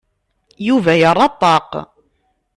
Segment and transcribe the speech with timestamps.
[0.67, 1.71] Yuba yerra ṭṭaq.